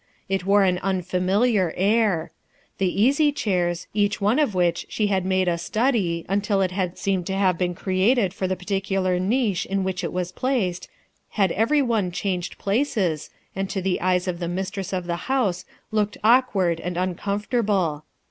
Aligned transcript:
It 0.27 0.47
wore 0.47 0.63
an 0.63 0.79
unfamiliar 0.79 1.75
air. 1.77 2.31
The 2.79 2.91
easy 3.03 3.31
chairs, 3.31 3.85
each 3.93 4.19
one 4.19 4.39
of 4.39 4.55
which 4.55 4.87
the 4.97 5.05
had 5.05 5.25
made 5.27 5.47
a 5.47 5.59
study, 5.59 6.25
until 6.27 6.63
it 6.63 6.71
seemed 6.97 7.27
to 7.27 7.35
have 7.35 7.59
Ivcn 7.59 7.75
created 7.75 8.33
for 8.33 8.47
the 8.47 8.55
particular 8.55 9.19
niche 9.19 9.67
in 9.67 9.83
which 9.83 10.03
it 10.03 10.11
was 10.11 10.31
placed, 10.31 10.89
had 11.37 11.51
every 11.51 11.83
one 11.83 12.09
changed 12.11 12.57
places 12.57 13.29
and 13.55 13.69
to 13.69 13.79
the 13.79 14.01
eyes 14.01 14.27
of 14.27 14.39
the 14.39 14.47
mi 14.47 14.63
dross 14.63 14.91
of 14.91 15.05
the 15.05 15.15
house 15.29 15.65
looked 15.91 16.17
awkward 16.23 16.79
an<l 16.79 16.97
un 16.99 17.13
comfortable. 17.13 18.03